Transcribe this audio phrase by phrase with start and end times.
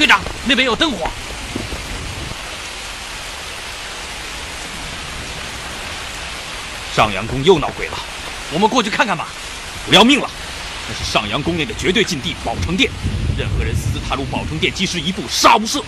[0.00, 1.10] 队长，那边有灯火。
[6.96, 7.98] 上阳宫又闹鬼了，
[8.50, 9.28] 我们过去看看吧。
[9.86, 10.30] 不要命了，
[10.88, 12.90] 那是上阳宫内的绝对禁地宝成殿，
[13.36, 15.82] 任何人私自踏入宝成殿，即是一步，杀无赦。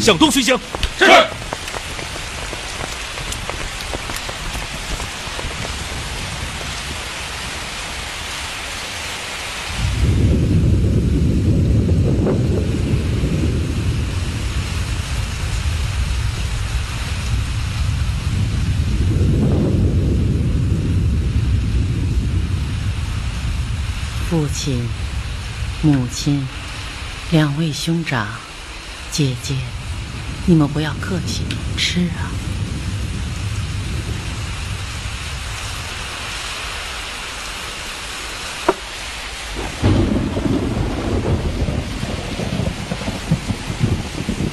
[0.00, 0.58] 向东随行。
[0.98, 1.06] 是。
[24.64, 24.88] 亲、
[25.82, 26.46] 母亲、
[27.32, 28.28] 两位兄长、
[29.10, 29.56] 姐姐、
[30.46, 31.42] 你们不要客气，
[31.76, 32.30] 吃啊。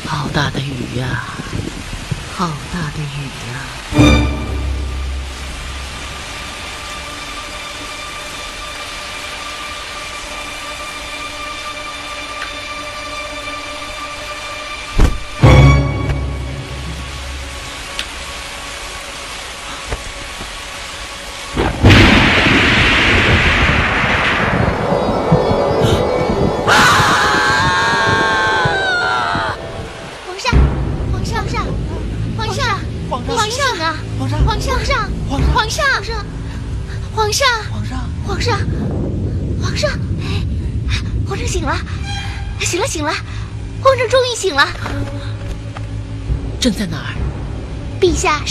[0.07, 1.23] 好大的雨呀、
[2.35, 3.98] 好大的雨呀、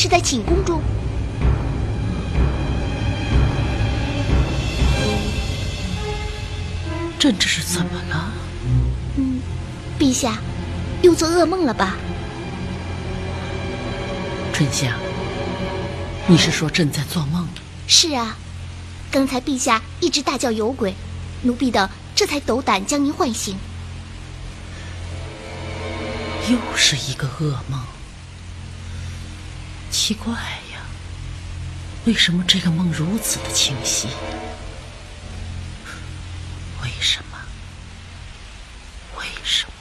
[0.00, 0.80] 是在寝宫中，
[7.18, 8.32] 朕这是怎么了？
[9.16, 9.40] 嗯，
[9.98, 10.38] 陛下
[11.02, 11.96] 又做噩梦了吧？
[14.52, 14.92] 春香，
[16.28, 17.44] 你是说朕在做梦？
[17.88, 18.36] 是啊，
[19.10, 20.94] 刚才陛下一直大叫有鬼，
[21.42, 23.56] 奴婢等这才斗胆将您唤醒。
[26.48, 27.80] 又是一个噩梦。
[30.08, 30.80] 奇怪呀，
[32.06, 34.08] 为什么这个梦如此的清晰？
[36.82, 37.36] 为什么？
[39.18, 39.72] 为什么？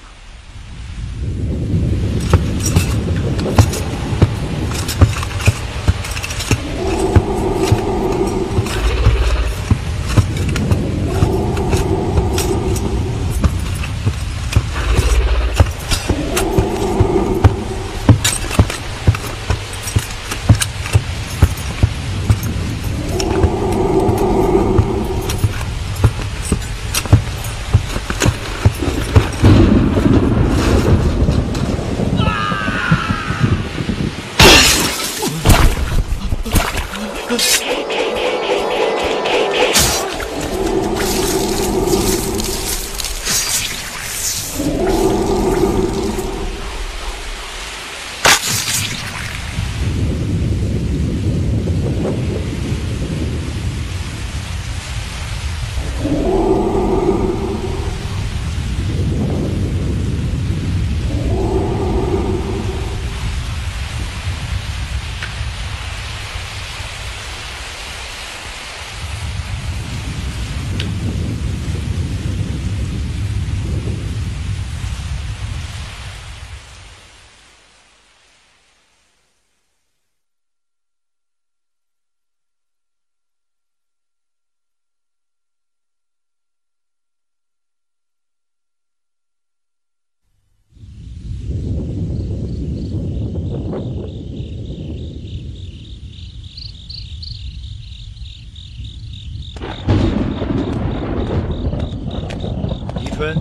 [103.00, 103.35] 宜春，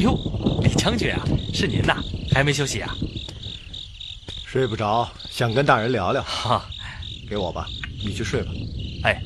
[0.00, 0.18] 哟，
[0.62, 2.02] 李将军啊，是您呐，
[2.32, 2.92] 还没休息啊？
[4.44, 6.20] 睡不着，想跟大人聊聊。
[6.20, 6.68] 哈，
[7.28, 7.64] 给我吧，
[8.04, 8.50] 你去睡吧。
[9.04, 9.22] 哎，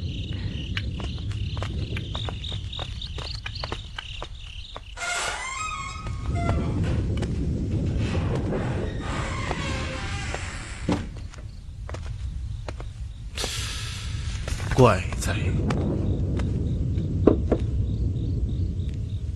[14.74, 15.34] 怪哉！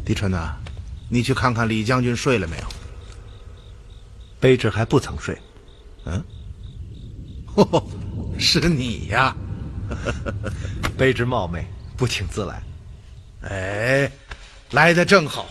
[0.05, 0.55] 狄春呐，
[1.09, 2.65] 你去看看李将军睡了没有？
[4.41, 5.37] 卑职还不曾睡。
[6.05, 6.25] 嗯，
[7.57, 7.83] 哦，
[8.39, 9.37] 是你呀！
[10.97, 12.63] 卑职冒昧，不请自来。
[13.43, 14.11] 哎，
[14.73, 15.47] 来的正好，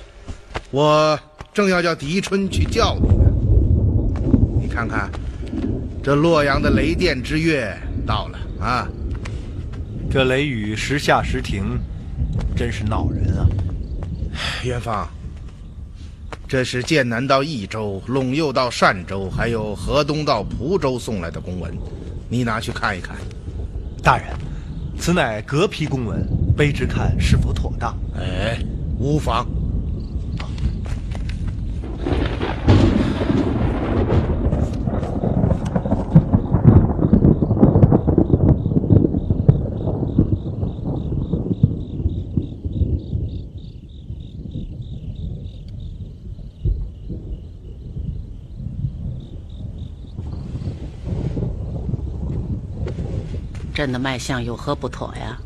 [0.71, 1.19] 我
[1.53, 3.25] 正要叫狄春去叫你呢。
[4.61, 5.11] 你看看，
[6.03, 8.87] 这洛阳的雷电之月到了啊！
[10.09, 11.77] 这雷雨时下时停，
[12.55, 13.47] 真是恼人啊！
[14.63, 15.09] 元芳，
[16.47, 21.77] 这是剑南到益州、陇右到单州，还有河东到蒲州送来的公文，
[22.29, 23.17] 你拿去看一看。
[24.01, 24.27] 大人，
[24.97, 26.25] 此乃革批公文，
[26.57, 27.97] 卑职看是否妥当？
[28.17, 28.57] 哎，
[28.97, 29.45] 无妨。
[53.87, 55.39] 朕的脉象有何不妥呀？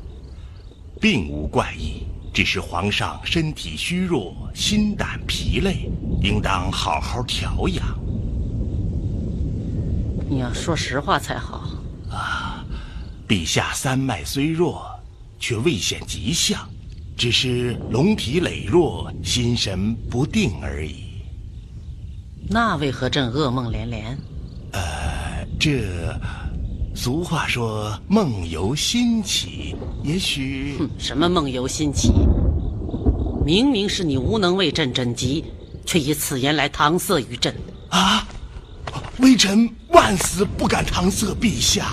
[1.00, 5.92] 并无怪异，只是皇上身体虚弱，心胆疲累，
[6.24, 7.86] 应当好好调养。
[10.28, 11.70] 你要说实话才好。
[12.10, 12.66] 啊
[13.28, 14.90] 陛下三脉虽弱，
[15.40, 16.68] 却未显疾象，
[17.16, 21.22] 只是龙体羸弱，心神不定而已。
[22.50, 24.18] 那为何朕噩梦连连？
[24.72, 26.20] 呃这
[27.04, 32.12] 俗话说“梦游心起”，也许哼，什么梦游心起？
[33.44, 35.44] 明明是你无能为朕诊疾，
[35.84, 37.52] 却以此言来搪塞于朕。
[37.90, 38.28] 啊，
[39.18, 41.88] 微臣万死不敢搪塞陛下。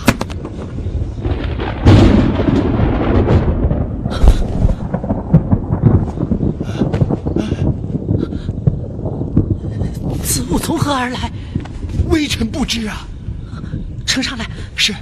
[10.23, 11.33] 此物从何而来？
[12.11, 13.09] 微臣不知啊。
[14.19, 14.45] 呈上来。
[14.75, 14.93] 是。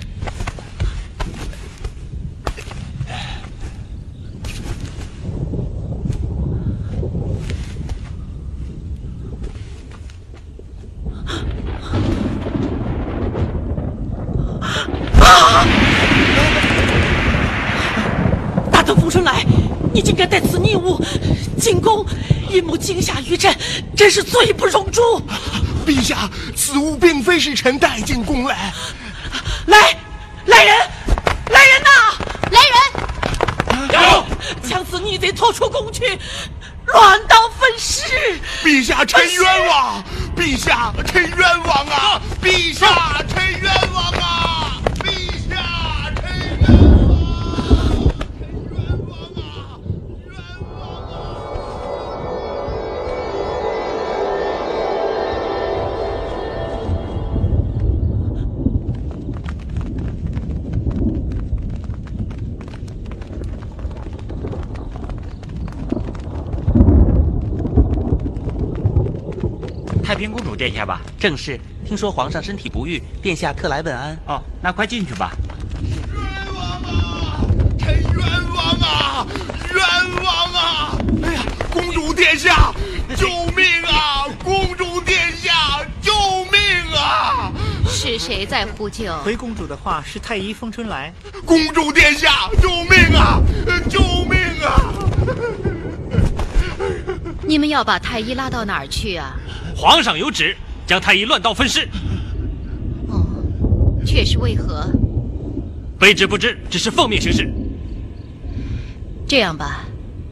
[18.70, 19.44] 大德风春来，
[19.94, 21.00] 你竟敢带此逆物
[21.58, 22.04] 进宫，
[22.50, 23.54] 阴谋惊吓于朕，
[23.96, 25.00] 真是罪不容诛。
[25.87, 28.75] 陛下，此物并非是臣带进宫来。
[29.66, 29.96] 来，
[30.46, 30.76] 来人，
[31.50, 31.90] 来人呐！
[32.52, 34.26] 来人，有，
[34.68, 36.18] 将此逆贼拖出宫去，
[36.87, 38.40] 乱刀分尸。
[38.62, 40.04] 陛下，臣冤枉！
[40.37, 42.20] 陛下，臣冤枉啊！
[42.42, 43.23] 陛下，
[70.06, 71.00] 太平公主殿下吧？
[71.18, 71.58] 正是。
[71.84, 74.16] 听说皇上身体不愈，殿下特来问安。
[74.28, 75.32] 哦，那快进去吧。
[76.14, 77.40] 冤枉啊！
[77.76, 79.26] 臣冤枉啊！
[79.75, 80.96] 冤枉啊！
[81.25, 82.72] 哎呀，公主殿下，
[83.16, 84.28] 救命啊！
[84.44, 86.12] 公主殿下，救
[86.52, 86.60] 命
[86.94, 87.50] 啊！
[87.88, 89.12] 是谁在呼救？
[89.25, 91.12] 回公主的话是太医风春来。
[91.44, 93.42] 公主殿下，救命啊！
[93.90, 94.94] 救命啊！
[97.42, 99.34] 你们要把太医拉到哪儿去啊？
[99.76, 100.56] 皇上有旨，
[100.87, 101.87] 将太医乱刀分尸。
[103.09, 103.26] 哦，
[104.06, 104.90] 却是为何？
[106.00, 107.52] 卑职不知，只是奉命行事。
[109.28, 109.85] 这样吧，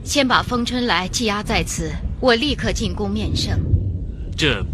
[0.02, 3.60] 先把风春来羁押在此，我立刻进宫面圣。
[4.34, 4.64] 这，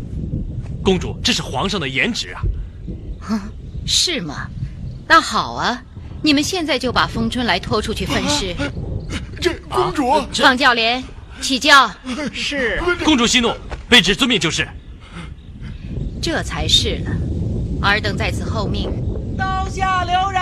[0.84, 2.40] 公主，这是皇上的严旨啊！
[3.20, 3.40] 哼，
[3.84, 4.46] 是吗？
[5.08, 5.82] 那好啊，
[6.22, 8.54] 你们现在就把风春来拖出去分尸。
[9.40, 11.02] 这公主，方教廉，
[11.40, 11.90] 起轿。
[12.32, 12.80] 是。
[13.04, 13.52] 公主息怒，
[13.90, 14.68] 卑职遵命就是。
[16.22, 17.10] 这才是呢。
[17.82, 18.88] 尔等在此候命。
[19.36, 20.40] 刀下留人！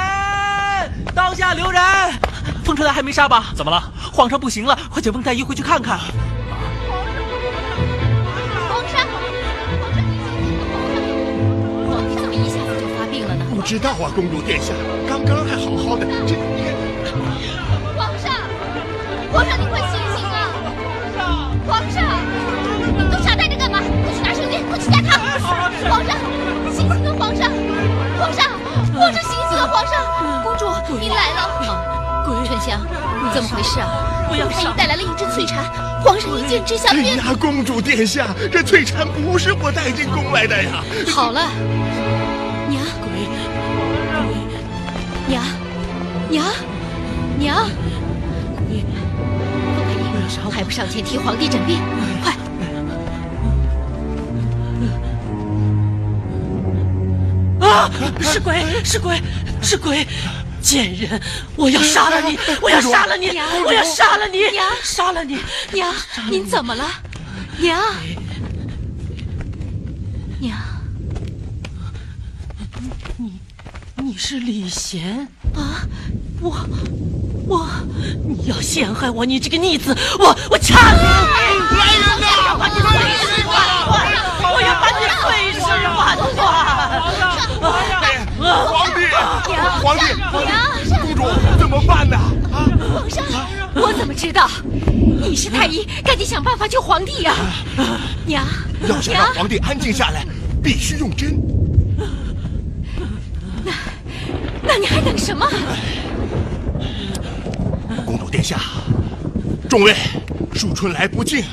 [1.14, 1.81] 刀下留人！
[2.62, 3.47] 风春来还没杀吧？
[3.57, 3.81] 怎么了？
[4.12, 5.99] 皇上不行了，快请凤太医回去看看。
[5.99, 6.07] 皇
[8.88, 10.05] 上，皇上，
[11.88, 13.45] 皇帝怎么一下子就发病了呢？
[13.55, 14.75] 不知道啊，公主殿下，
[15.09, 16.35] 刚刚还好好的，这
[17.97, 18.35] 皇上，
[19.33, 20.37] 皇上，你快醒醒啊！
[21.67, 22.08] 皇上，你
[25.87, 26.17] 皇上，
[26.73, 27.15] 醒醒啊！
[27.19, 27.51] 皇上，
[28.19, 28.51] 皇上，
[28.99, 29.61] 皇上醒醒啊！
[29.71, 29.93] 皇上，
[30.43, 30.65] 公主，
[30.99, 31.39] 你来了。
[32.49, 32.81] 春香，
[33.35, 33.87] 怎么回事啊？
[34.27, 35.63] 不要太医带来了一只翠蝉，
[36.03, 37.19] 皇上一见之下便……
[37.19, 40.83] 哎呀，公主殿下，这翠蝉不是我带进宫来的呀！
[41.15, 41.43] 好了，
[42.69, 43.29] 娘，鬼，
[45.27, 45.45] 娘，
[46.31, 46.47] 娘，
[47.39, 47.57] 娘，
[48.67, 48.83] 鬼，
[49.77, 49.93] 凤太
[50.27, 51.81] 医，还不上前替皇帝诊病？
[52.25, 52.33] 快！
[57.69, 57.91] 啊！
[58.21, 59.23] 是鬼，是鬼，
[59.63, 60.07] 是鬼！
[60.61, 61.21] 贱人，
[61.55, 62.39] 我要杀了你！
[62.61, 63.29] 我要杀了你！
[63.65, 64.39] 我要杀了你！
[64.51, 65.39] 娘，杀了你！
[65.73, 65.95] 娘，
[66.29, 66.85] 您怎么了？
[67.59, 67.81] 娘，
[70.41, 70.59] 娘，
[73.17, 73.39] 你，
[73.97, 75.87] 你是李贤啊！
[76.41, 76.57] 我，
[77.47, 77.69] 我，
[78.27, 79.25] 你要陷害我！
[79.25, 79.97] 你这个逆子！
[80.19, 81.05] 我，我掐死你！
[81.79, 82.59] 来人呐！
[82.59, 82.89] 把你碎
[83.23, 83.55] 尸万
[83.87, 84.53] 段！
[84.53, 85.61] 我要把你碎尸
[85.97, 86.78] 万段！
[86.99, 89.00] 皇帝，
[89.49, 90.02] 娘，皇帝，
[90.45, 90.50] 娘，
[91.14, 91.23] 公主
[91.59, 92.17] 怎么办呢？
[92.52, 92.67] 啊！
[92.95, 93.25] 皇上，
[93.75, 94.49] 我怎么知道？
[95.21, 97.35] 你是太医，赶紧想办法救皇帝呀！
[98.26, 98.47] 娘，
[98.88, 100.25] 要想让皇帝安静下来，
[100.62, 101.40] 必须用针。
[104.62, 105.49] 那你还等什么？
[108.05, 108.61] 公主殿下，
[109.69, 109.95] 众位，
[110.55, 111.45] 恕春来不敬，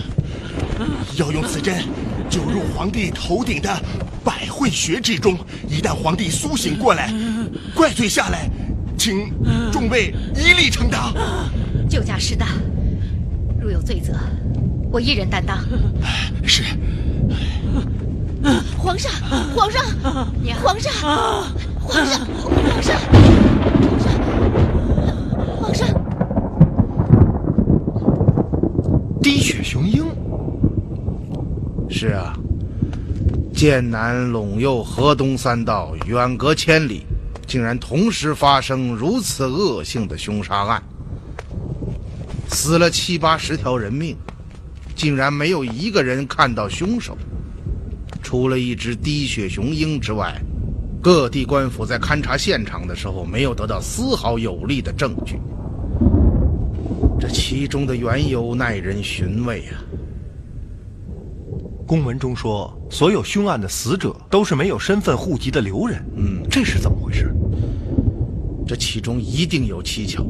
[1.15, 1.83] 要用此针
[2.29, 3.69] 灸入皇帝头顶的
[4.23, 5.37] 百会穴之中。
[5.67, 7.13] 一旦皇帝苏醒过来，
[7.75, 8.49] 怪罪下来，
[8.97, 9.31] 请
[9.71, 11.13] 众位一力承担。
[11.89, 12.47] 救驾失当，
[13.59, 14.13] 如有罪责，
[14.91, 15.59] 我一人担当。
[16.45, 16.63] 是。
[18.77, 19.11] 皇上，
[19.55, 19.83] 皇上，
[20.43, 20.93] 娘，皇上，
[21.81, 22.19] 皇上，
[22.61, 22.95] 皇上，
[25.59, 25.87] 皇上，
[29.21, 30.05] 滴血雄鹰。
[32.05, 32.37] 是啊，
[33.51, 37.01] 剑南、陇右、河东三道，远隔千里，
[37.47, 40.83] 竟然同时发生如此恶性的凶杀案，
[42.47, 44.15] 死了七八十条人命，
[44.95, 47.17] 竟然没有一个人看到凶手。
[48.21, 50.39] 除了一只滴血雄鹰之外，
[51.01, 55.39] 各地官府在勘察现场的时候，没有得到丝毫有力的证据。
[57.19, 59.81] 这其中的缘由耐人寻味啊！
[61.85, 66.03] 公文中说，所有凶案的死者都是没有身份户籍的流人。
[66.15, 67.31] 嗯，这是怎么回事？
[68.65, 70.25] 这其中一定有蹊跷。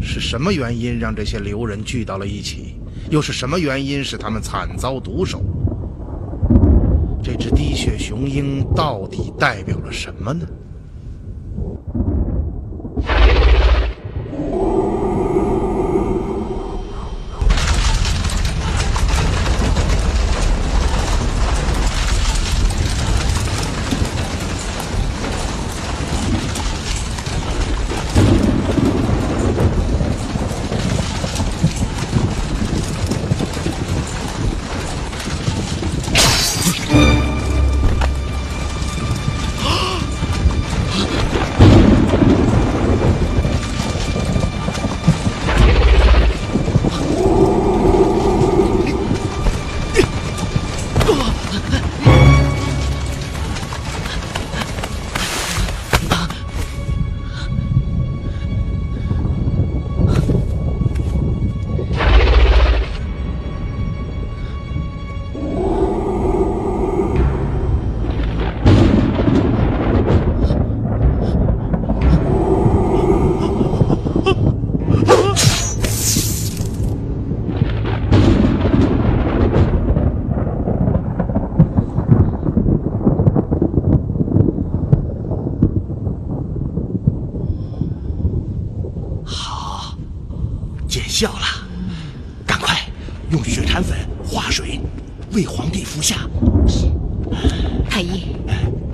[0.00, 2.76] 是什么原因让这些流人聚到了一起？
[3.10, 5.42] 又是什么原因使他们惨遭毒手？
[7.22, 10.46] 这只滴血雄鹰到底代表了什么呢？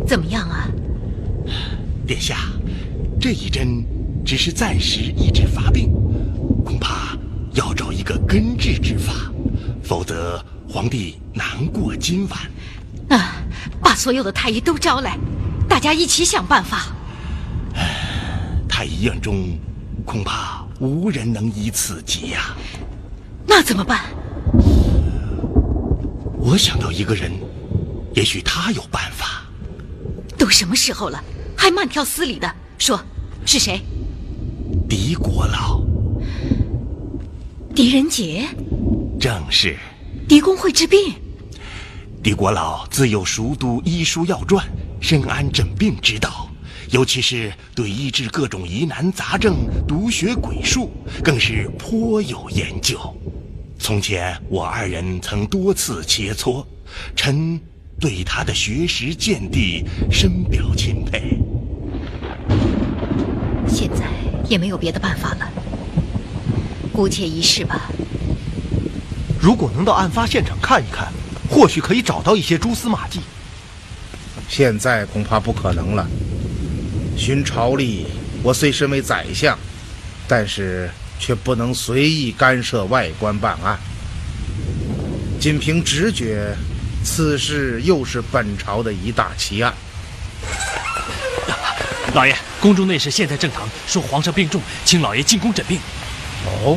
[0.07, 0.69] 怎么样啊？
[2.07, 2.37] 殿下，
[3.21, 3.85] 这一针
[4.25, 5.92] 只是暂时医治发病，
[6.64, 7.19] 恐怕
[7.55, 9.12] 要找一个根治之法，
[9.83, 12.40] 否则皇帝难过今晚。
[13.09, 13.37] 啊，
[13.81, 15.19] 把所有的太医都招来，
[15.69, 16.87] 大家一起想办法。
[18.69, 19.59] 太医院中
[20.05, 22.55] 恐怕无人能医此疾呀、
[23.47, 24.05] 那怎么办？
[26.38, 27.33] 我想到一个人，
[28.14, 29.25] 也许他有办法。
[30.38, 31.22] 都什么时候了，
[31.57, 33.01] 还慢条斯理的说
[33.44, 33.81] 是谁？
[34.88, 35.83] 狄国老
[37.75, 38.46] 狄仁杰，
[39.20, 39.77] 正是。
[40.29, 40.99] 狄公会治病。
[42.22, 44.66] 狄国老自幼熟读医书药传，
[45.01, 46.49] 深谙诊病之道，
[46.90, 50.90] 尤其是对医治各种疑难杂症、毒血鬼术，
[51.22, 52.99] 更是颇有研究。
[53.79, 56.64] 从前我二人曾多次切磋，
[57.14, 57.61] 臣
[57.98, 61.38] 对他的学识见地深表钦佩。
[63.66, 64.06] 现在
[64.48, 65.50] 也没有别的办法了，
[66.92, 67.90] 姑且一试吧。
[69.40, 71.11] 如果能到案发现场看一看，
[71.48, 73.20] 或许可以找到一些蛛丝马迹。
[74.48, 76.06] 现在恐怕不可能了。
[77.16, 78.06] 寻朝历，
[78.42, 79.59] 我虽身为宰相，
[80.28, 83.78] 但是却不能随意干涉外官办案。
[85.40, 86.54] 仅凭直觉，
[87.07, 89.73] 此事又是本朝的一大奇案。
[92.12, 95.79] 老爷，宫中内侍现在正堂，说皇上病重，请老爷进宫诊病。
[96.45, 96.77] 哦，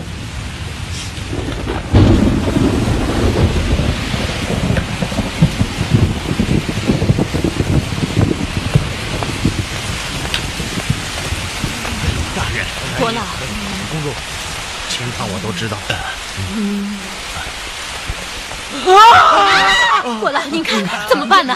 [12.36, 12.66] 大人，
[13.00, 13.22] 国老，
[13.92, 14.14] 公主，
[14.90, 15.78] 情况我都知道。
[20.20, 21.56] 过来您看怎么办呢？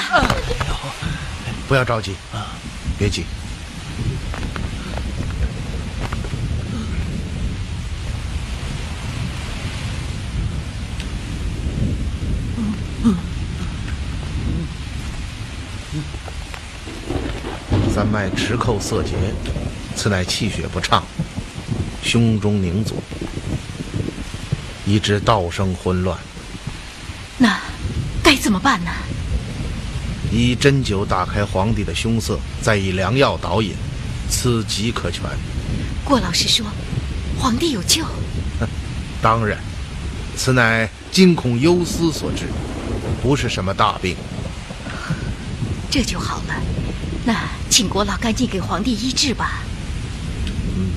[1.67, 2.15] 不要着急
[2.97, 3.25] 别急。
[17.93, 19.11] 三脉持扣色结
[19.95, 21.03] 此乃气血不畅
[22.03, 23.01] 胸中凝阻
[24.85, 26.17] 以致道生混乱。
[27.37, 27.59] 那
[28.43, 28.91] 怎么办呢？
[30.29, 33.73] 以针灸打开皇帝的胸塞，再以良药导引，
[34.29, 35.21] 此即可全。
[36.03, 36.65] 郭老师说，
[37.39, 38.03] 皇帝有救。
[39.23, 39.57] 当然，
[40.35, 42.47] 此乃惊恐忧思所致，
[43.21, 44.17] 不是什么大病。
[45.89, 46.55] 这就好了。
[47.23, 49.61] 那请国老赶紧给皇帝医治吧。
[50.75, 50.91] 嗯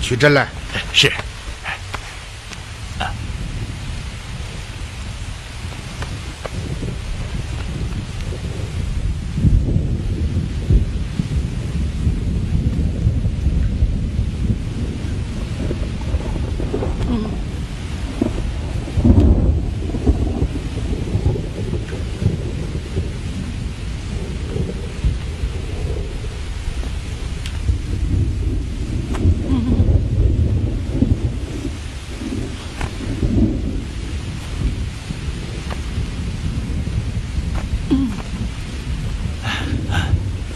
[0.00, 0.48] 取针来。
[0.92, 1.12] 是。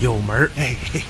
[0.00, 1.02] 有门儿哎嘿。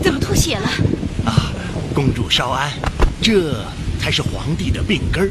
[0.00, 0.68] 怎么吐血了？
[1.26, 1.52] 啊，
[1.92, 2.70] 公主稍安，
[3.20, 3.64] 这
[4.00, 5.30] 才是皇帝的病根儿。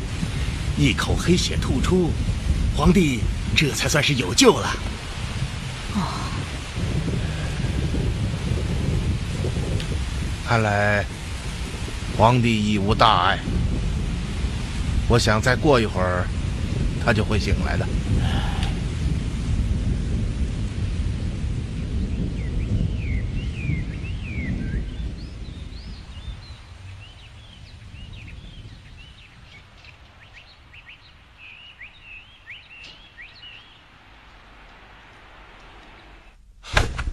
[0.77, 2.09] 一口黑血吐出，
[2.73, 3.19] 皇帝
[3.53, 4.69] 这才算是有救了。
[10.47, 11.05] 看来
[12.17, 13.39] 皇帝已无大碍。
[15.09, 16.25] 我想再过一会儿，
[17.03, 17.85] 他就会醒来的。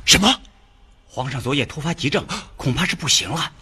[0.07, 0.33] 什么？
[1.45, 2.27] 昨夜突发急症，
[2.57, 3.53] 恐怕是不行了。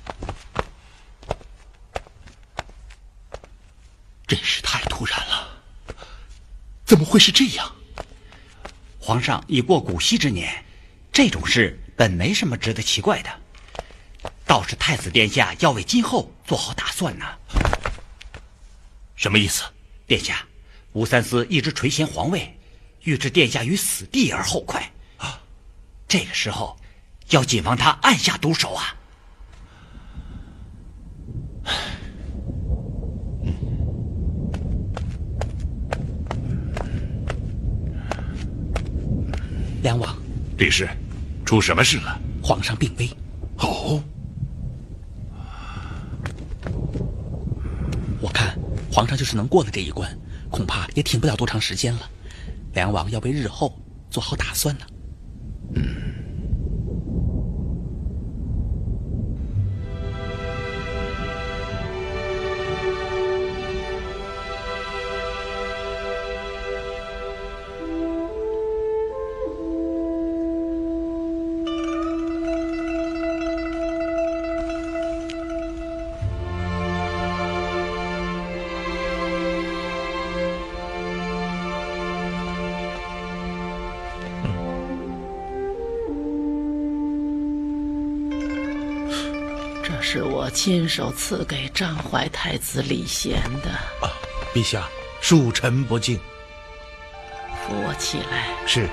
[4.25, 5.49] 真是太突然了，
[6.85, 7.75] 怎么会是这样？
[9.01, 10.65] 皇上已过古稀之年，
[11.13, 13.31] 这种事本没什么值得奇怪的。
[14.47, 17.27] 倒是太子殿下要为今后做好打算呢。
[19.17, 19.65] 什么意思？
[20.07, 20.47] 殿下，
[20.93, 22.57] 吴三思一直垂涎皇位，
[23.01, 24.89] 欲置殿下于死地而后快。
[25.17, 25.43] 啊
[26.07, 26.79] 这个时候，
[27.33, 28.95] 要谨防他暗下毒手啊！
[39.83, 40.15] 梁王，
[40.59, 40.89] 李氏，
[41.45, 42.21] 出什么事了？
[42.43, 43.09] 皇上病危。
[43.59, 44.03] 哦，
[48.21, 48.57] 我看
[48.93, 50.17] 皇上就是能过了这一关，
[50.51, 52.01] 恐怕也挺不了多长时间了。
[52.75, 53.77] 梁王要为日后
[54.11, 54.87] 做好打算呢。
[55.75, 55.81] 这
[90.65, 93.71] 亲手赐给张怀太子李贤的，
[94.55, 94.89] 陛下，
[95.21, 96.17] 恕臣不敬。
[97.67, 98.47] 扶我起来。
[98.65, 98.89] 是。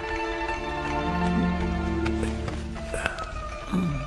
[3.71, 3.99] 嗯，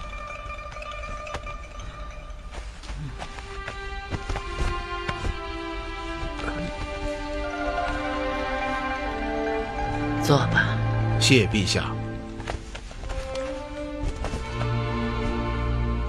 [10.21, 10.77] 坐吧。
[11.21, 11.93] 谢陛下。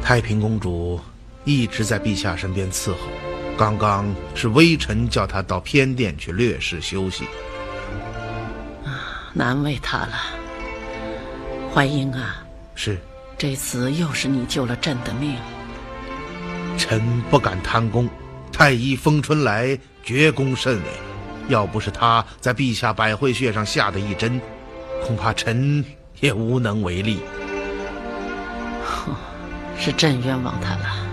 [0.02, 1.00] 太平公主
[1.46, 2.98] 一直在陛下身边伺候，
[3.58, 7.26] 刚刚是微臣叫他到偏殿去略事休息。
[9.34, 10.14] 难为他了。
[11.74, 12.98] 怀英啊，是，
[13.38, 15.36] 这次又是你救了朕的命。
[16.78, 18.08] 臣不敢贪功，
[18.52, 20.84] 太医封春来绝功甚伟，
[21.50, 24.40] 要不是他在陛下百会穴上下的一针，
[25.04, 25.84] 恐怕臣
[26.20, 27.20] 也无能为力。
[29.78, 31.13] 是朕冤枉他了。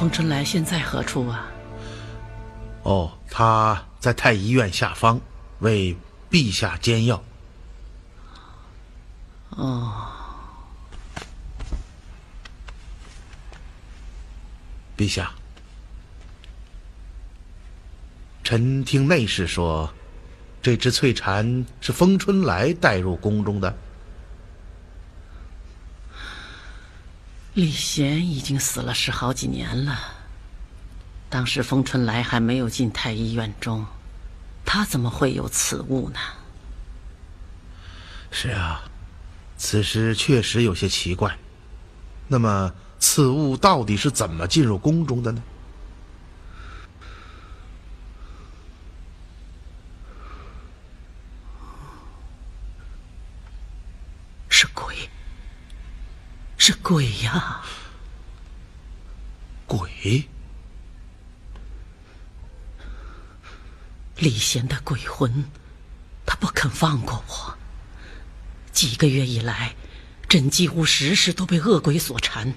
[0.00, 1.46] 风春来现在何处啊？
[2.84, 5.20] 哦，他在太医院下方，
[5.58, 5.94] 为
[6.30, 7.22] 陛下煎药。
[9.50, 10.06] 哦，
[14.96, 15.30] 陛下，
[18.42, 19.92] 臣听内侍说，
[20.62, 23.76] 这只翠蝉是风春来带入宫中的。
[27.54, 29.98] 李贤已经死了十好几年了。
[31.28, 33.84] 当时风春来还没有进太医院中，
[34.64, 36.18] 他怎么会有此物呢？
[38.30, 38.82] 是啊，
[39.56, 41.36] 此事确实有些奇怪。
[42.28, 45.42] 那么，此物到底是怎么进入宫中的呢？
[54.48, 54.94] 是鬼，
[56.70, 57.62] 是鬼呀！
[59.66, 60.28] 鬼？
[64.18, 65.46] 李贤的鬼魂，
[66.24, 67.58] 他不肯放过我。
[68.70, 69.74] 几个月以来，
[70.28, 72.54] 朕几乎时时都被恶鬼所缠。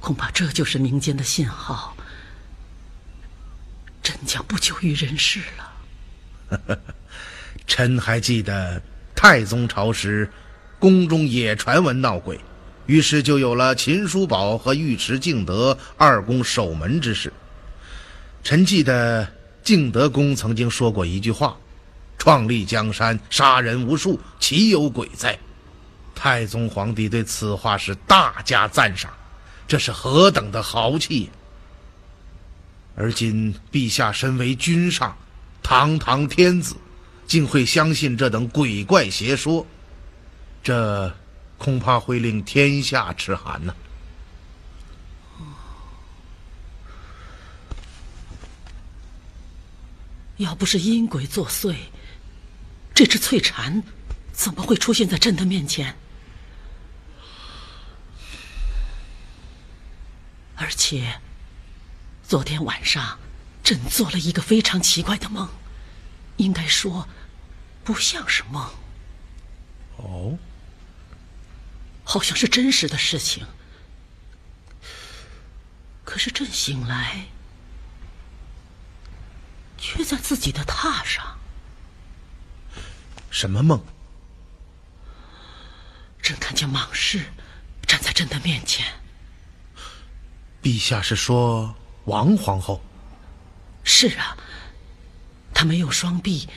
[0.00, 1.96] 恐怕这就是民间的信号，
[4.02, 6.80] 朕将不久于人世了。
[7.64, 8.82] 臣还记得
[9.14, 10.28] 太宗朝时，
[10.80, 12.40] 宫中也传闻闹鬼，
[12.88, 17.30] 于是就有了秦叔宝和尉迟敬德二公守门之事。
[18.42, 19.28] 臣记得
[19.62, 21.54] 敬德公曾经说过一句话
[22.16, 25.38] ：“创立江山，杀人无数，岂有鬼哉？”
[26.16, 29.12] 太宗皇帝对此话是大加赞赏，
[29.68, 31.28] 这是何等的豪气！
[32.96, 35.14] 而今陛下身为君上，
[35.62, 36.74] 堂堂天子，
[37.26, 39.64] 竟会相信这等鬼怪邪说，
[40.62, 41.14] 这
[41.58, 43.74] 恐怕会令天下齿寒呐、
[50.36, 51.74] 要不是阴鬼作祟，
[52.94, 53.82] 这只翠蝉
[54.32, 55.94] 怎么会出现在朕的面前？
[60.54, 61.20] 而且，
[62.26, 63.18] 昨天晚上，
[63.62, 65.48] 朕做了一个非常奇怪的梦，
[66.36, 67.08] 应该说，
[67.84, 68.68] 不像是梦，
[69.96, 70.38] 哦，
[72.08, 73.46] 好像是真实的事情。
[76.04, 77.26] 可是朕醒来，
[79.76, 81.36] 却在自己的榻上。
[83.30, 83.84] 什么梦？
[86.22, 87.26] 朕看见蟒氏
[87.86, 88.86] 站在朕的面前，
[90.62, 92.82] 陛下是说王皇后？
[93.84, 94.34] 是啊，
[95.52, 96.48] 她没有双臂，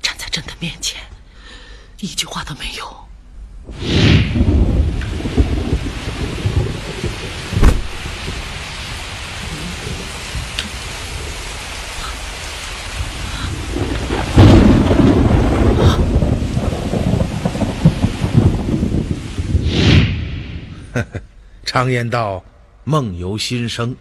[0.00, 1.04] 站在朕的面前，
[1.98, 3.04] 一句话都没有。
[21.64, 22.44] 常言道，
[22.84, 23.96] 梦由心生，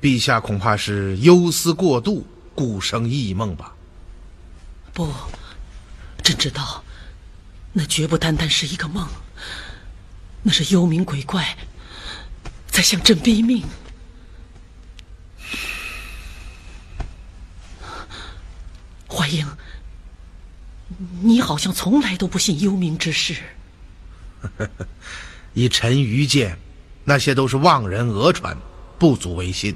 [0.00, 3.74] 陛下恐怕是忧思过度，故生异梦吧？
[4.92, 5.12] 不，
[6.22, 6.82] 朕知道，
[7.72, 9.06] 那绝不单单是一个梦，
[10.42, 11.56] 那是幽冥鬼怪
[12.66, 13.64] 在向朕逼命。
[19.08, 19.46] 怀英，
[21.22, 23.34] 你好像从来都不信幽冥之事。
[25.56, 26.58] 以臣愚见，
[27.02, 28.54] 那些都是妄人讹传，
[28.98, 29.74] 不足为信。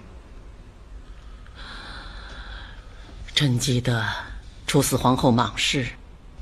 [3.35, 4.07] 朕记得
[4.67, 5.89] 处死皇后蟒氏、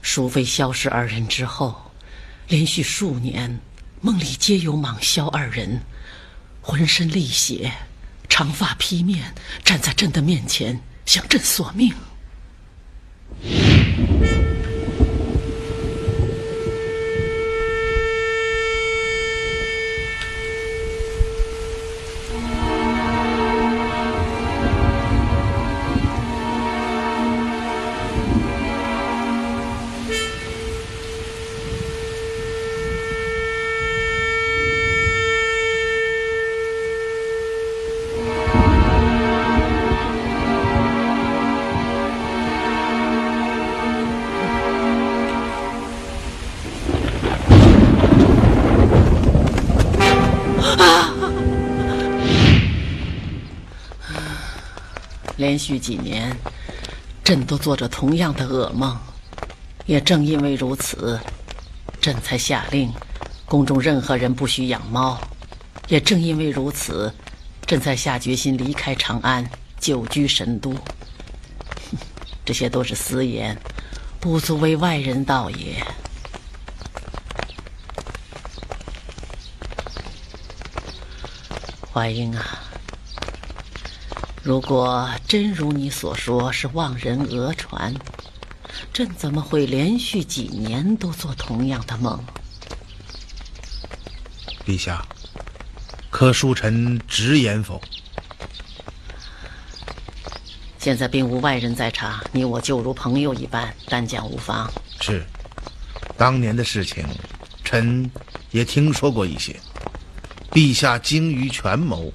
[0.02, 1.92] 淑妃萧氏二人之后，
[2.48, 3.60] 连续数年
[4.00, 5.80] 梦里皆有蟒萧二人，
[6.60, 7.72] 浑身沥血，
[8.28, 11.94] 长发披面，站在朕的面前向朕索命。
[55.48, 56.36] 连续几年，
[57.24, 58.94] 朕都做着同样的噩梦。
[59.86, 61.18] 也正因为如此，
[62.02, 62.92] 朕才下令，
[63.46, 65.18] 宫中任何人不许养猫，
[65.88, 67.10] 也正因为如此，
[67.64, 69.48] 朕才下决心离开长安，
[69.80, 70.74] 久居神都。
[72.44, 73.58] 这些都是私言，
[74.20, 75.82] 不足为外人道也。
[81.90, 82.67] 怀英啊，
[84.48, 87.94] 如果真如你所说是望人讹传，
[88.94, 92.18] 朕怎么会连续几年都做同样的梦？
[94.64, 95.06] 陛下，
[96.08, 97.78] 可恕臣直言否？
[100.78, 104.72] 现在并无外人在场，你我就如朋友一般，单讲无妨。
[105.02, 105.26] 是，
[106.16, 107.06] 当年的事情，
[107.62, 108.10] 臣
[108.50, 109.54] 也听说过一些。
[110.50, 112.10] 陛下精于权谋，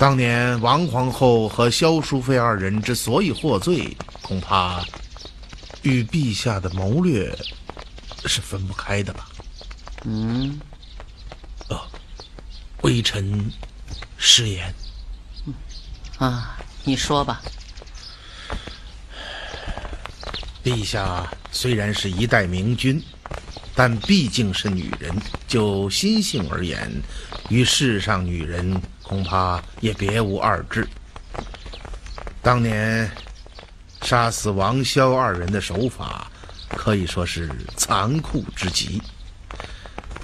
[0.00, 4.82] 当年王皇后和萧淑妃二人之所以获罪，恐怕
[5.82, 7.36] 与陛下的谋略
[8.24, 9.28] 是分不开的吧？
[10.06, 10.58] 嗯。
[11.68, 11.82] 哦
[12.80, 13.52] 微臣
[14.16, 14.74] 失言。
[16.16, 17.42] 啊，你说吧。
[20.64, 23.04] 陛下虽然是一代明君，
[23.74, 25.14] 但毕竟是女人。
[25.46, 26.90] 就心性而言，
[27.50, 28.80] 与世上女人
[29.10, 30.88] 恐怕也别无二致。
[32.40, 33.10] 当年
[34.02, 36.30] 杀死王萧二人的手法，
[36.76, 39.02] 可以说是残酷之极。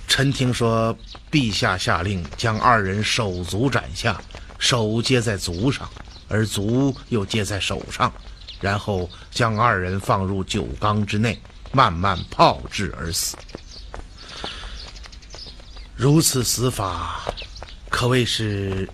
[0.06, 0.96] 臣听说。
[1.28, 4.18] 陛下下令将二人手足斩下，
[4.58, 5.86] 手接在足上，
[6.28, 8.10] 而足又接在手上，
[8.60, 11.38] 然后将二人放入酒缸之内，
[11.72, 13.36] 慢慢泡制而死。
[15.94, 17.20] 如此死法，
[17.88, 18.88] 可谓是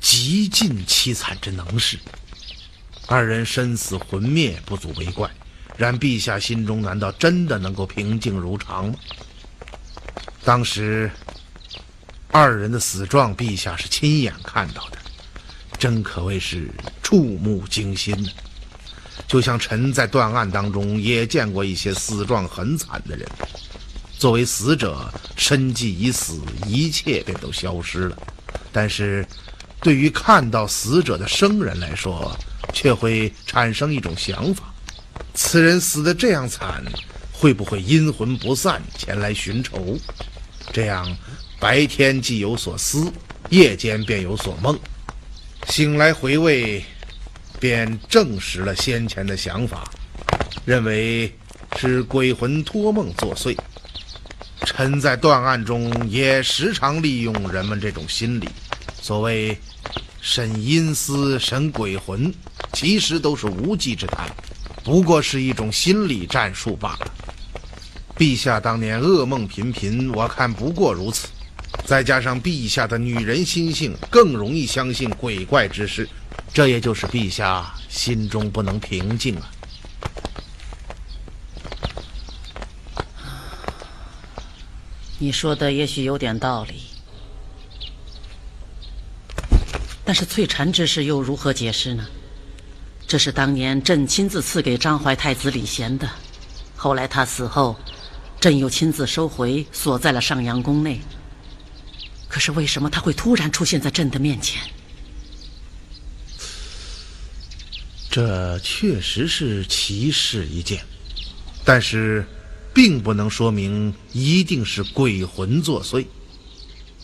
[0.00, 1.98] 极尽凄惨之能事。
[3.06, 5.30] 二人身死魂灭，不足为怪。
[5.76, 8.94] 然陛下心中难道真的能够平静如常吗？
[10.44, 11.10] 当时。
[12.32, 14.98] 二人的死状，陛下是亲眼看到的，
[15.80, 16.70] 真可谓是
[17.02, 18.28] 触目惊心呢。
[19.26, 23.28] 就像臣在断案当中也见过一些死状很惨的人，
[24.20, 28.18] 作为死者，身既已死，一切便都消失了。
[28.70, 29.26] 但是，
[29.80, 32.36] 对于看到死者的生人来说，
[32.74, 34.74] 却会产生一种想法：
[35.32, 36.84] 此人死的这样惨，
[37.32, 39.98] 会不会阴魂不散前来寻仇？
[40.70, 41.16] 这样。
[41.58, 43.10] 白天既有所思，
[43.48, 44.78] 夜间便有所梦，
[45.68, 46.84] 醒来回味，
[47.58, 49.90] 便证实了先前的想法，
[50.66, 51.34] 认为
[51.78, 53.56] 是鬼魂托梦作祟。
[54.64, 58.48] 臣在断案中也时常利用人们这种心理，
[59.00, 59.58] 所谓
[60.20, 62.32] 审阴司、审鬼魂，
[62.72, 64.28] 其实都是无稽之谈，
[64.84, 67.12] 不过是一种心理战术罢了。
[68.16, 71.28] 陛下当年噩梦频频，我看不过如此。
[71.86, 76.08] 再加上陛下的女人心性，更容易相信鬼怪之事，
[76.52, 79.50] 这也就是陛下心中不能平静啊。
[85.22, 86.76] 你说的也许有点道理，
[90.02, 92.06] 但是翠蝉之事又如何解释呢？
[93.06, 96.08] 这是当年朕亲自赐给张怀太子李贤的，
[96.74, 97.78] 后来他死后，
[98.40, 100.98] 朕又亲自收回，锁在了上阳宫内。
[102.26, 104.62] 可是为什么他会突然出现在朕的面前？
[108.10, 110.82] 这确实是奇事一件，
[111.62, 112.26] 但是，
[112.72, 116.06] 并不能说明一定是鬼魂作祟。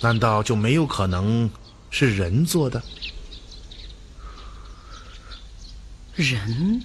[0.00, 1.50] 难道就没有可能
[1.90, 2.82] 是人做的？
[6.14, 6.82] 人？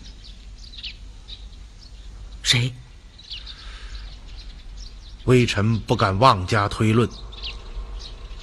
[2.41, 2.73] 谁？
[5.25, 7.07] 微臣不敢妄加推论。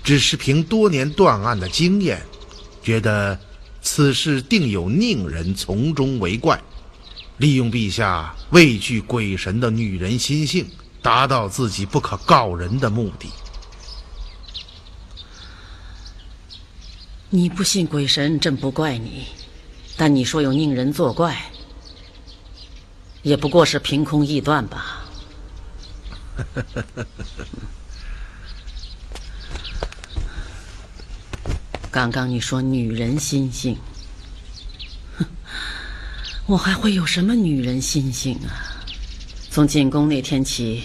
[0.05, 2.25] 只是凭多年断案的经验，
[2.83, 3.39] 觉得
[3.83, 6.63] 此事定有宁人从中为怪，
[7.39, 10.69] 利用陛下畏惧鬼神的女人心性，
[11.01, 13.31] 达到自己不可告人的目的。
[17.31, 19.25] 你不信鬼神，朕不怪你；
[19.97, 21.37] 但你说有佞人作怪，
[23.23, 25.05] 也不过是凭空臆断吧。
[31.91, 33.81] 刚刚你说女人心性，哼，
[36.49, 38.81] 我还会有什么女人心性啊？
[39.51, 40.83] 从进宫那天起，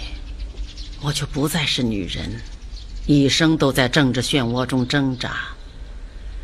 [1.02, 2.42] 我就不再是女人，
[3.06, 5.38] 一生都在政治漩涡中挣扎，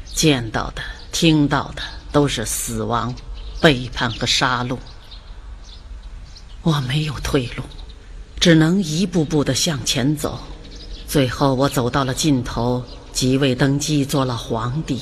[0.05, 1.82] 见到的、听到的
[2.13, 3.13] 都是死亡、
[3.61, 4.78] 背叛和杀戮。
[6.61, 7.63] 我没有退路，
[8.39, 10.39] 只能一步步的向前走，
[11.05, 12.82] 最后我走到了尽头。
[13.11, 15.01] 即位登基做了皇帝，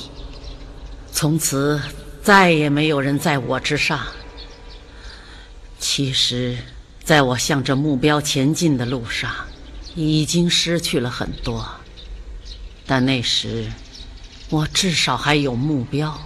[1.12, 1.80] 从此
[2.28, 4.00] 再也没有人在我之上。
[5.80, 6.58] 其实，
[7.02, 9.34] 在我向着目标前进的路上，
[9.94, 11.66] 已经失去了很多，
[12.84, 13.72] 但那时，
[14.50, 16.20] 我至少还有目标，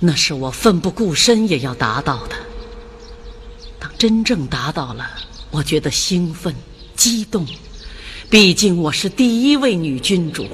[0.00, 2.36] 那是我奋不顾身也要达到的。
[3.78, 5.10] 当真正达到了，
[5.50, 6.54] 我觉得兴奋、
[6.96, 7.46] 激动，
[8.30, 10.48] 毕竟我是第一位女君主，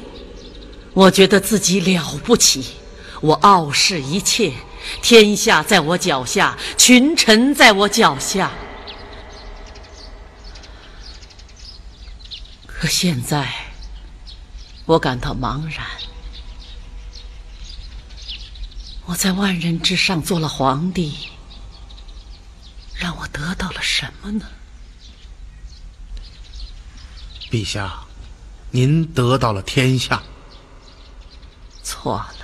[0.95, 2.65] 我觉得自己了不起，
[3.23, 4.53] 我傲视一切。
[5.01, 8.51] 天下在我脚下，群臣在我脚下。
[12.67, 13.49] 可现在，
[14.87, 15.87] 我感到茫然。
[19.07, 21.29] 我在万人之上做了皇帝，
[22.95, 24.45] 让我得到了什么呢？
[27.53, 28.01] 陛下，
[28.73, 30.21] 您得到了天下。
[31.85, 32.42] 错了。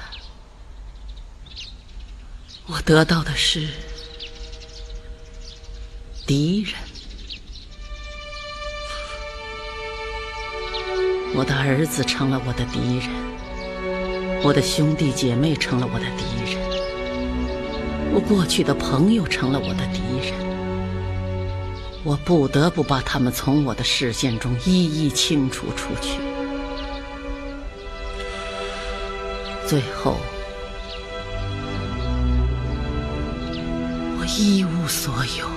[2.71, 3.67] 我得到的是
[6.27, 6.75] 敌人，
[11.35, 13.09] 我的儿子成了我的敌人，
[14.43, 16.61] 我的兄弟姐妹成了我的敌人，
[18.13, 20.35] 我过去的朋友成了我的敌人，
[22.05, 26.19] 我不得不把他们从我的视线中一一清除出去，
[29.67, 30.19] 最后。
[34.41, 35.49] 一无所有。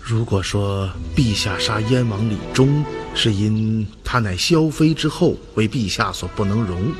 [0.00, 6.92] 如果说陛下杀燕王李忠是因他乃萧妃之后，为陛下所不能容，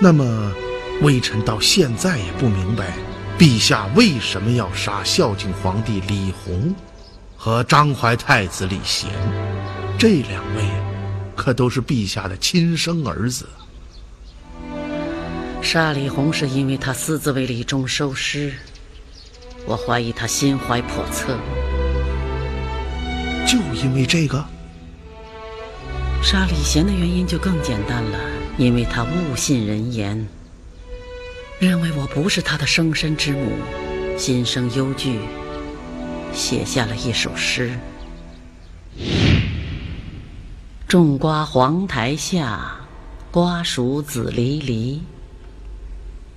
[0.00, 0.52] 那么
[1.00, 2.96] 微臣到现在也不明白，
[3.36, 6.72] 陛下为什么要杀孝敬皇帝李弘
[7.36, 9.10] 和张怀太子李贤？
[9.98, 10.62] 这两位
[11.34, 13.44] 可都是陛下的亲生儿子。
[15.62, 18.52] 杀李弘是因为他私自为李忠收尸，
[19.64, 21.38] 我怀疑他心怀叵测。
[23.46, 24.44] 就因为这个？
[26.20, 28.18] 杀李贤的原因就更简单了，
[28.58, 30.26] 因为他误信人言，
[31.58, 33.52] 认为我不是他的生身之母，
[34.18, 35.20] 心生忧惧，
[36.34, 37.78] 写下了一首诗：
[40.88, 42.76] 种瓜黄台下，
[43.30, 45.00] 瓜熟子离离。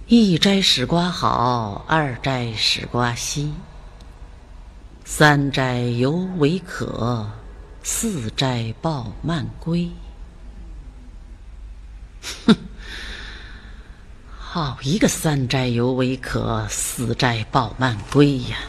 [0.08, 3.52] 一摘使瓜好，二摘使瓜稀，
[5.04, 7.28] 三摘犹为可，
[7.82, 9.90] 四摘抱慢归。
[12.46, 12.56] 哼，
[14.38, 18.60] 好一个三摘犹为可，四摘抱慢归呀！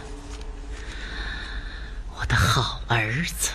[2.19, 3.51] 我的好儿子，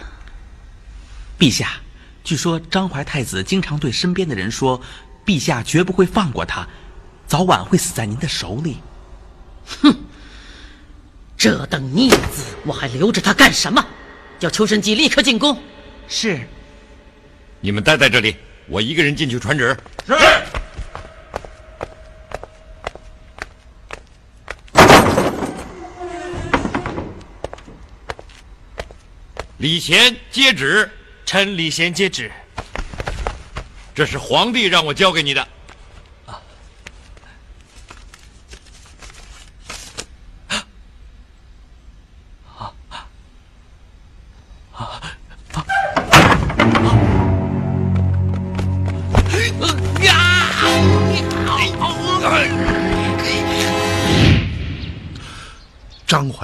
[1.39, 1.81] 陛下，
[2.23, 4.79] 据说张怀太子经常对身边的人说，
[5.25, 6.67] 陛下绝不会放过他。
[7.31, 8.81] 早晚会死在您的手里。
[9.81, 9.95] 哼！
[11.37, 13.81] 这等逆子，我还留着他干什么？
[14.37, 15.57] 叫求神机立刻进宫。
[16.09, 16.45] 是。
[17.61, 18.35] 你们待在这里，
[18.67, 19.77] 我一个人进去传旨。
[20.05, 20.13] 是。
[29.59, 30.91] 李贤接旨。
[31.25, 32.29] 臣李贤接旨。
[33.95, 35.47] 这是皇帝让我交给你的。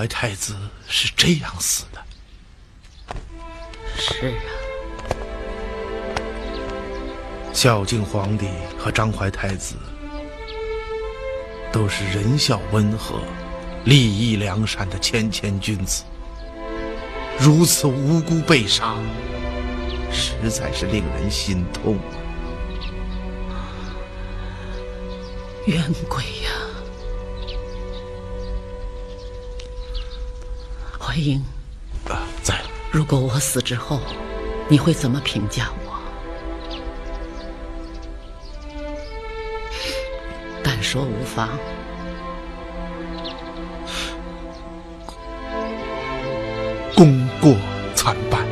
[0.07, 0.55] 怀太子
[0.87, 2.01] 是这样死的。
[3.97, 4.39] 是啊，
[7.51, 8.47] 孝敬皇帝
[8.79, 9.75] 和张怀太子
[11.73, 13.19] 都是仁孝温和、
[13.83, 16.05] 利益良善的谦谦君子，
[17.37, 18.95] 如此无辜被杀，
[20.09, 21.97] 实在是令人心痛。
[25.65, 26.66] 冤鬼呀！
[31.17, 31.43] 怀英，
[32.43, 32.61] 在。
[32.91, 33.99] 如果我死之后，
[34.69, 35.99] 你会怎么评价我？
[40.63, 41.49] 但说无妨。
[46.95, 47.55] 功过
[47.95, 48.45] 参半。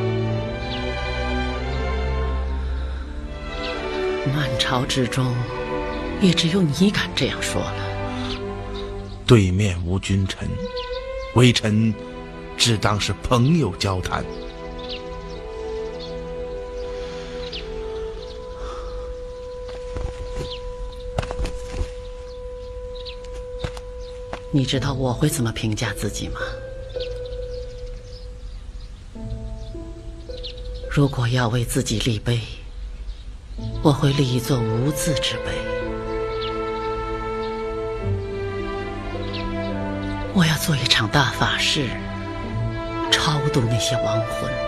[4.34, 5.32] 满朝之中，
[6.20, 7.74] 也只有你敢这样说了。
[9.24, 10.48] 对面无君臣，
[11.36, 11.94] 微臣。
[12.56, 14.24] 只当是朋友交谈。
[24.50, 26.40] 你知道我会怎么评价自己吗？
[30.90, 32.40] 如果要为自己立碑
[33.82, 35.52] 我会立一座无字之碑。
[40.32, 41.90] 我要做一场大法事
[43.46, 44.65] 超度那些亡魂。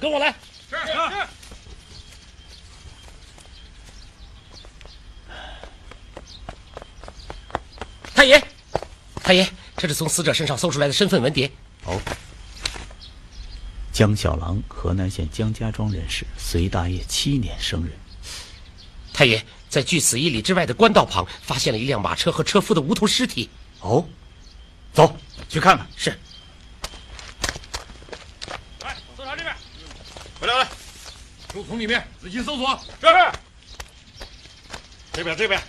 [0.00, 0.34] 跟我来。
[0.70, 0.92] 是是。
[8.14, 8.42] 太爷，
[9.22, 9.46] 太爷，
[9.76, 11.50] 这是从死者身上搜出来的身份文牒。
[11.84, 12.00] 哦。
[13.92, 17.92] 江小郎，河南县江家庄人士，隋大业七年生人。
[19.12, 23.50] 太爷，在距此一里之外的官道旁，发现了一辆马车和车夫的无头尸体。
[23.80, 24.06] 哦，
[24.94, 25.14] 走
[25.48, 25.86] 去看看。
[25.96, 26.18] 是。
[28.82, 29.54] 来，搜查这边。
[30.50, 30.68] 回来，回来。
[31.52, 32.76] 树丛里面仔细搜索。
[33.00, 33.06] 是。
[35.12, 35.60] 这边，这边。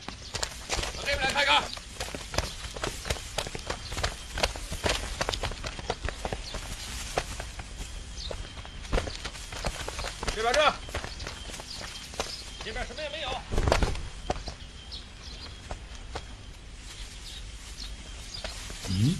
[0.97, 1.63] 到这边来看看。
[10.35, 10.73] 这边这，
[12.65, 13.29] 这边什么也没有。
[18.89, 19.15] 嗯。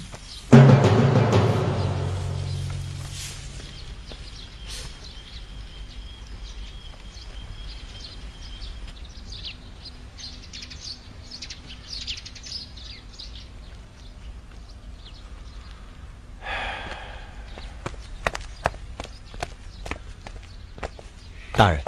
[21.62, 21.80] 大人，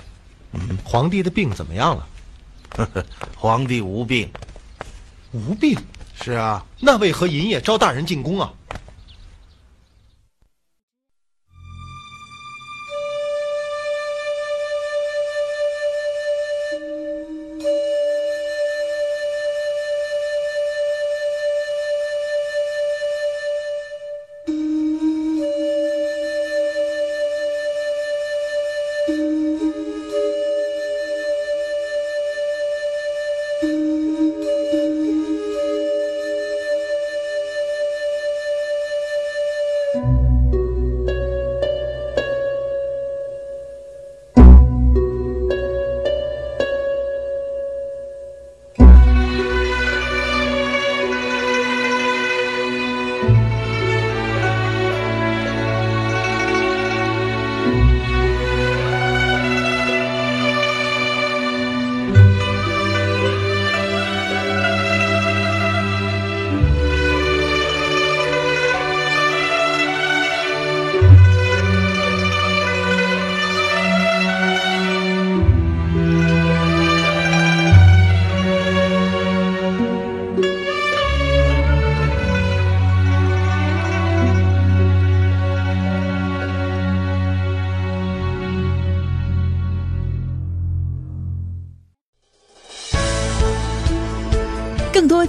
[0.51, 2.07] 嗯，皇帝的病怎么样了？
[2.78, 3.03] 呵呵，
[3.36, 4.32] 皇帝无病。
[5.32, 5.76] 无病？
[6.13, 6.63] 是啊。
[6.80, 8.53] 那为何银夜召大人进宫啊？